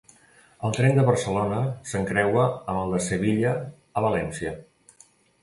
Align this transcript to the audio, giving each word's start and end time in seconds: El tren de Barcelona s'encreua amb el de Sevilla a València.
El 0.69 0.71
tren 0.77 0.95
de 0.99 1.03
Barcelona 1.09 1.59
s'encreua 1.91 2.47
amb 2.47 2.81
el 2.85 2.97
de 2.97 3.03
Sevilla 3.09 3.53
a 4.01 4.05
València. 4.09 4.57